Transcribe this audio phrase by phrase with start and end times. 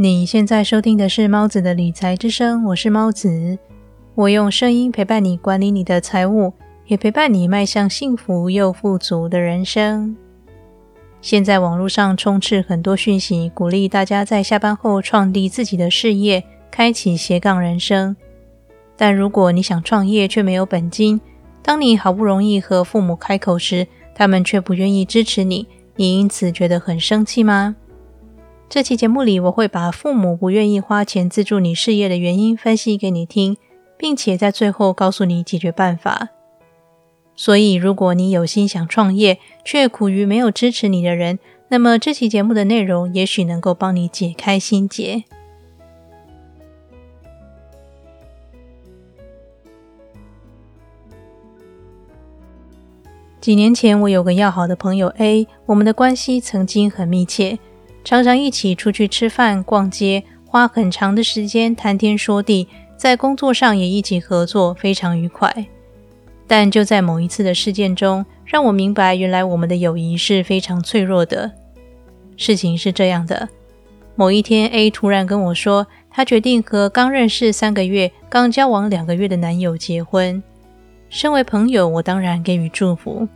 [0.00, 3.58] 你现在收听的是猫子的理财之声，我是猫子，
[4.14, 6.52] 我用声音陪伴你管理你的财务，
[6.86, 10.16] 也陪伴你迈向幸福又富足的人生。
[11.20, 18.14] 现在网络上充斥很多讯息，鼓励大家在下班后创立自己的事业，开启斜杠人生。
[18.96, 21.20] 但如果你想创业却没有本金，
[21.60, 27.74] 当你好不容易和父母开口时，他们却不愿意支持你，你因此觉得很生气吗？
[28.70, 33.56] 这期节目里，我会把父母不愿意花钱资助你事业的原因分析给你听，
[33.96, 36.28] 并且在最后告诉你解决办法。
[37.34, 45.24] 所以，如果你有心想创业，却苦于没有支持你的人，那么这期节目的内容也许能够帮你解开心结。
[53.40, 57.58] 几年前，我有个要好的朋友 A，我们的关系曾经很密切。
[58.08, 65.66] 常常一起出去吃饭、逛街，花很长的时间谈天说地，在工作上也一起合作，非常愉快。
[66.46, 71.52] 但就在某一次的事件中，让我明白，原来我们的友谊是非常脆弱的。
[72.38, 73.46] 事情是这样的：
[74.16, 80.42] 某一天，A 突然跟我说，他决定和刚认识三个月、刚交往两个月的男友结婚。
[81.10, 83.28] 身为朋友，我当然给予祝福。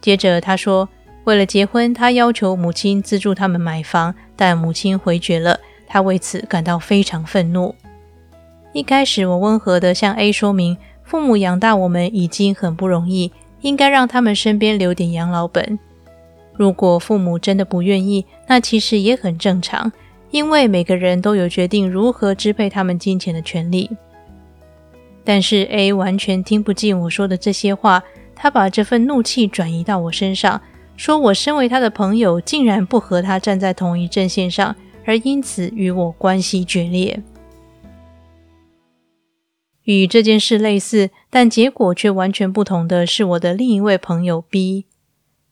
[0.00, 0.88] 接着他说。
[1.26, 5.58] 为了结婚，他要求母亲资助他们买房，但母亲回绝了。
[5.88, 7.74] 他为此感到非常愤怒。
[8.72, 15.76] 一开始，我温和地向 A 说明，父母养大我们已经很不容易，应该让他们身边留点养老本。
[16.54, 19.90] 如果父母真的不愿意，那其实也很正常，
[20.30, 23.90] 因为每个人都有决定如何支配他们金钱的权利。
[25.24, 28.00] 但是 A 完全听不进我说的这些话，
[28.36, 30.62] 他把这份怒气转移到我身上。
[30.96, 34.74] 说我身为他的朋友，竟然不和他站在同一阵线上，
[35.04, 37.22] 而因此与我关系决裂。
[39.84, 44.86] 与这件事类似，但结果却完全不同的是，我的另一位朋友 B，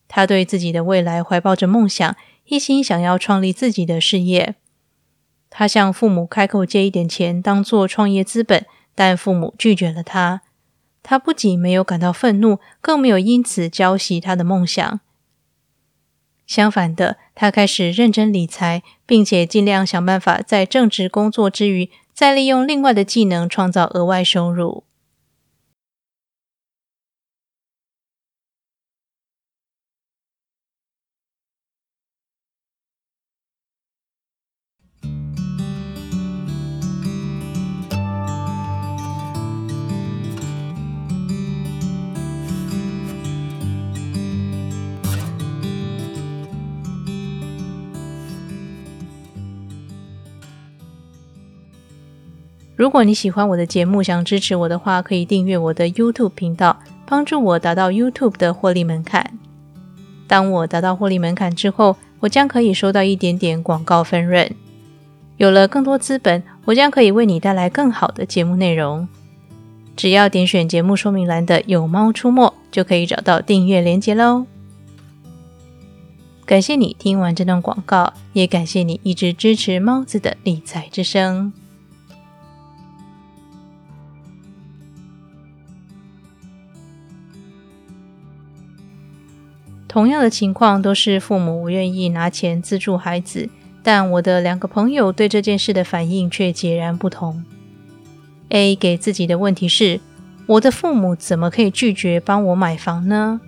[0.08, 2.16] 他对自己的未来怀抱着梦想，
[2.46, 4.56] 一心想要创立自己的事业。
[5.50, 8.66] 他向父母开口借一点钱当做创业资本，
[8.96, 10.40] 但父母拒绝了他。
[11.04, 14.98] 他不仅没有感到愤怒，更没有因此浇熄他的梦想。
[16.46, 24.84] 相反的，他开始认真理财，并且尽量想办法在正职工作之余，再利用另外的技能创造额外收入。
[52.76, 59.38] 如果你喜欢我的节目，想支持我的话，可以订阅我的 YouTube 频道，帮助我达到 YouTube 的获利门槛。
[60.26, 64.50] 当我达到获利门槛之后，我将可以收到一点点广告分润。
[65.36, 69.06] 有了更多资本，我将可以为你带来更好的节目内容。
[69.96, 74.46] 只要点选节目说明栏的“有猫出没”，就可以找到订阅连接喽。
[76.44, 81.52] 感谢你听完这段广告，也感谢你一直支持猫子的理财之声。
[89.94, 93.48] 同样的情况都是父母不愿意拿钱资助孩子，
[93.80, 97.44] 但我的两个朋友对这件事的反应却截然不同。
[98.48, 100.00] A 给自己的问题是：
[100.46, 103.40] 我的父母怎么可以拒绝帮我买房呢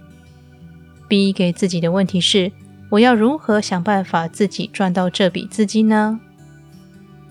[1.09, 2.53] ？B 给自己的问题是：
[2.91, 6.21] 我要如何想办法自己赚到这笔资金呢？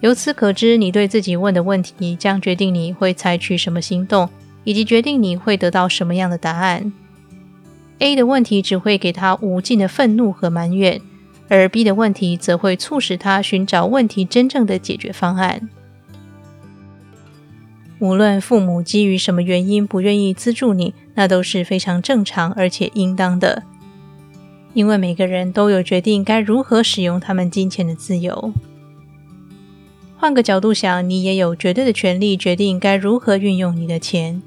[0.01, 4.27] 由此可知，你对自己问的问题将决定你会采取什么行动，
[4.65, 6.91] 以及决定你会得到什么样的答案。
[7.99, 11.01] A 的问题只会给他无尽的愤怒和埋怨，
[11.47, 15.69] 而 B 的问题则会促使他寻找问题真正的解决方案。
[17.99, 23.63] 无论父母基于什么原因不愿意资助你，那都是非常正常而且应当的，
[24.73, 28.51] 因为每个人都有决定该如何使用他们金钱的自由。
[30.17, 34.41] 换个角度想，你也有绝对的权利决定该如何运用你的钱。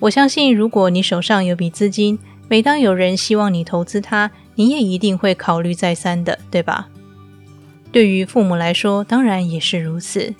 [0.00, 2.18] 我相信，如果你手上有笔资金，
[2.48, 6.88] 每当有人希望你投资他，你也一定会考虑再三的，对吧？
[7.90, 10.34] 对于父母来说，当然也是如此。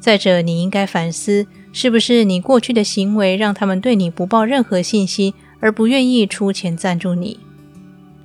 [0.00, 7.40] 再者，你应该反思，是不是你过去的行为让他们对你不抱任何信心，而不愿意出钱赞助你？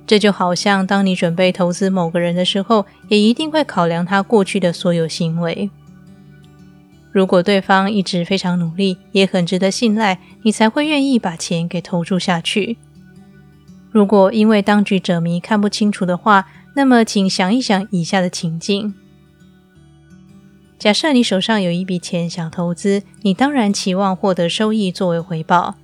[0.06, 5.70] 这就好像当你准备投资某个人的时候，也一定会考量他过去的所有行为。
[7.14, 12.76] 如果对方一直非常努力，也很值得信赖，你才会愿意把钱给投注下去。
[13.92, 18.92] 如果因为当局者迷看不清楚的话，那么请想一想以下的情境：
[20.76, 25.76] 假设你手上有一笔钱想投资，你当然期望获得收益作为回报。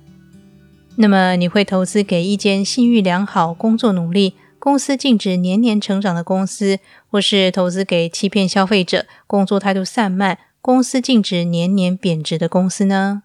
[0.97, 6.79] 那么你会投资给一间信誉良好、工作努力、公司净值年年成长的公司，
[7.09, 13.23] 或是投资给欺骗消费者、工作态度散漫、公司净值年年贬值的公司呢？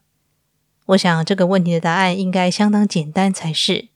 [0.86, 3.88] 我想这个问题的答案应该相当简单才是。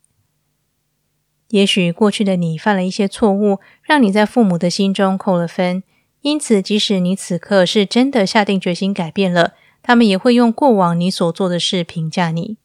[1.48, 5.82] 也许过去的你犯了一些错误，让你在父母的心中扣了分，
[6.20, 12.58] 因此即使你此刻是真的下定决心改变了，他们也会用过往你所做的事评价你。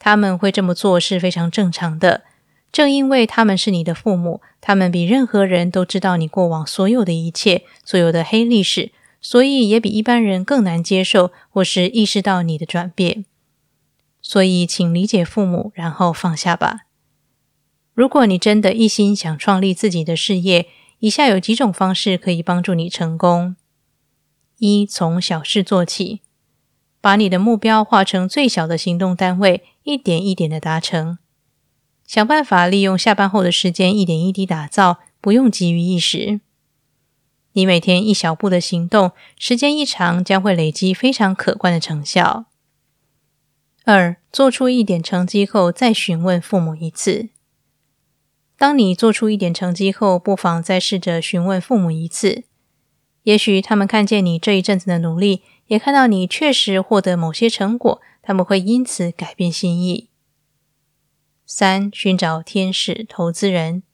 [0.00, 2.24] 他们会这么做是非常正常的，
[2.72, 8.90] 正因为他们是你的父母，他们比任何人都知道你过往所有的一切，所有的黑历史，
[9.20, 13.24] 所以也比一般人更难接受或是意识到你的转变。
[14.22, 16.86] 所以，请理解父母，然后放下吧。
[17.94, 20.66] 如果你真的一心想创立自己的事业，
[20.98, 23.56] 以下有几种方式可以帮助你成功：
[24.58, 26.20] 一、从小事做起。
[27.02, 31.16] 把你的目标化成最小的行动单位，一点一点的达成。
[32.06, 36.40] 想办法利用下班后的时间，一点一滴打造，不用急于一时。
[37.52, 42.46] 你每天一小步的行动，时间一长，将会累积非常可观的成效。
[43.84, 47.30] 二，做出一点成绩后，再询问父母一次。
[48.56, 52.44] 当你做出一点成绩后，不妨再试着询问父母一次。
[53.24, 55.42] 也许他们看见你这一阵子的努力。
[55.70, 60.08] 也看到你确实获得某些成果，他们会因此改变心意。
[61.46, 63.84] 三、寻找天使投资人，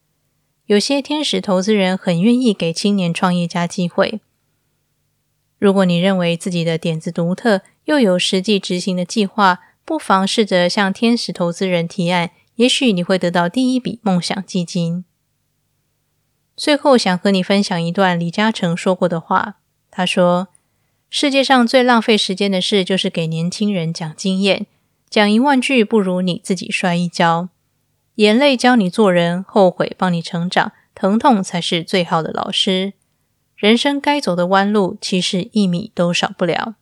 [0.67, 4.21] 有些天使投资人很愿意给青年创业家机会。
[5.59, 15.05] 如果你认为自己的点子独特，又有实际执行的计划，不妨试着向天使投资人提案，也许你会得到第一笔梦想基金。
[16.57, 19.57] 最后，想和你分享一段李嘉诚说过的话，
[19.91, 20.49] 他说。
[21.09, 24.67] 世界上最浪费时间的事，就是给年轻人讲经验。
[25.09, 27.49] 讲一万句，不如你自己摔一跤。
[28.17, 32.93] 眼泪教你做人，后悔帮你成长，疼痛才是最好的老师。
[33.57, 36.75] 人生该走的弯路，其实一米都少不了。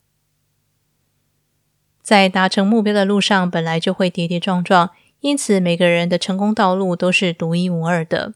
[2.02, 4.90] 在达成目标的路上，本来就会跌跌撞撞，
[5.20, 8.34] 因此每个人的成功道路都是独一无二的。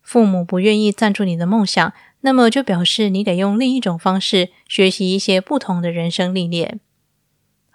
[0.00, 1.92] 父母不愿意赞助你的梦想。
[2.26, 6.80] 那么就表示你得用另一种方式学习一些不同的人生历练，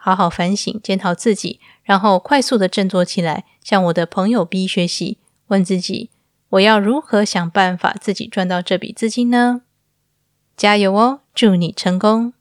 [0.02, 5.18] 好好反省检讨自己，然后快速的振作起来，向我的朋友 B 学习，
[5.48, 6.10] 问自己：
[6.52, 9.62] 我要如何想办法自己赚到这笔资金呢？
[10.56, 12.34] 加油哦，祝你成功！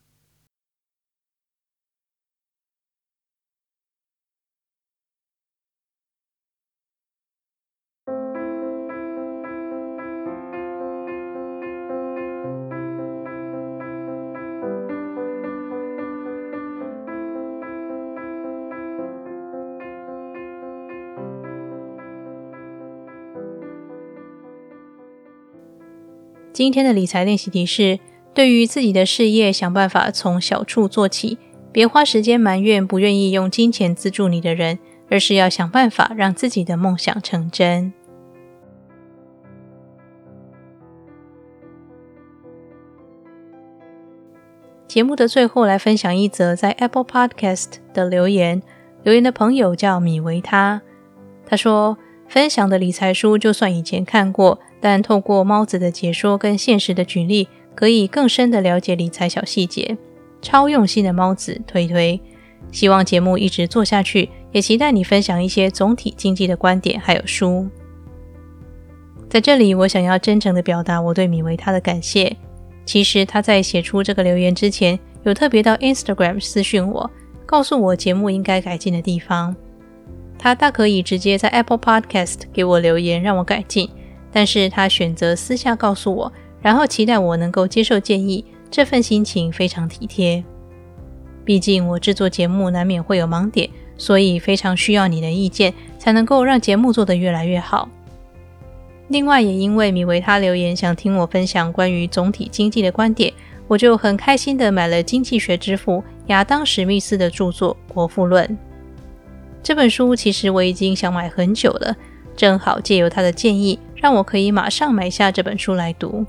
[26.59, 28.01] 今天的理财练习题是：
[28.35, 31.39] 对于自己的事业，想办法从小处做起，
[31.71, 37.93] 别花时间埋怨不愿意用金钱资助你的人，而是要想办法让自己的梦想成真。
[44.89, 48.61] 节目的最后，来分享一则在 Apple Podcast 的留言。
[49.05, 50.83] 留言的朋友叫米维他，
[51.47, 51.97] 他说
[52.29, 59.97] ：“分享的理财书，就算以前看过。”但透过猫子的解说跟现实的举例，可以更深的了解理财小细节。
[60.41, 62.21] 超用心的猫子推推，
[62.71, 67.67] 希望节目一直做下去，也期待你分享一些总体经济的观点还有书。
[69.29, 72.37] 在这里，我想要真诚的表达我对米维他的感谢。
[72.87, 77.11] 其实他在写出这个留言之前，有特别到 Instagram 私讯我，
[77.45, 79.57] 告诉我节目应该改进的地方。
[80.39, 83.91] 他大可以直接在 Apple Podcast 给我留言，让我改进。
[84.31, 90.45] 但是他选择私下告诉我，然后期待我能够接受建议，这份心情非常体贴。
[91.45, 97.89] 毕竟我制作节目难免会有盲点，所以非常需要你的意见，才能够让节目做得越来越好。
[99.09, 103.33] 另外，也因为米维他留言想听我分享关于总体经济的观点，
[103.67, 108.47] 我就很开心的买了经济学之父亚当史密斯的著作《国富论》
[109.63, 110.15] 这本书。
[110.17, 111.97] 其实我已经想买很久了。
[112.37, 116.25] 正好借由他的建议，让我可以马上买下这本书来读。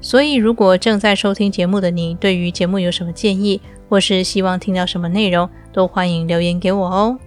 [0.00, 7.18] 所以，如果正在收听节目的你，对于节目有什么建议，或是希望听到什么内容，都欢迎留言给我哦。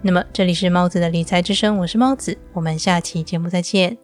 [0.00, 4.01] 那么，这里是猫子的理财之声，我是猫子，我们下期节目再见。